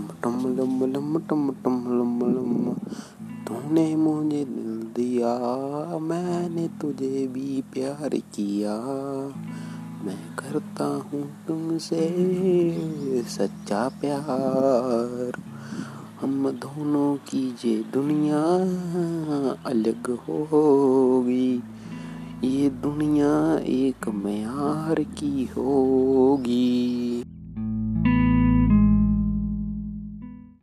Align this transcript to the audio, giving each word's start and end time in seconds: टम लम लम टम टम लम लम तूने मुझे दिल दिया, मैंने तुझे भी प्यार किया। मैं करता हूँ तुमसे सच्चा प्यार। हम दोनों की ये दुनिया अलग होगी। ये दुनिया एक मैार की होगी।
टम 0.00 0.38
लम 0.58 0.84
लम 0.84 1.18
टम 1.18 1.50
टम 1.50 1.76
लम 1.88 2.20
लम 2.30 2.74
तूने 3.46 3.96
मुझे 3.96 4.44
दिल 4.44 4.72
दिया, 4.96 5.30
मैंने 5.98 6.68
तुझे 6.80 7.26
भी 7.26 7.62
प्यार 7.72 8.10
किया। 8.14 8.74
मैं 10.04 10.18
करता 10.38 10.84
हूँ 10.84 11.22
तुमसे 11.48 12.02
सच्चा 13.28 13.88
प्यार। 13.88 15.42
हम 16.20 16.50
दोनों 16.50 17.16
की 17.16 17.56
ये 17.64 17.76
दुनिया 17.92 18.42
अलग 19.70 20.10
होगी। 20.28 21.62
ये 22.44 22.68
दुनिया 22.70 23.58
एक 23.58 24.08
मैार 24.08 25.02
की 25.02 25.44
होगी। 25.56 26.61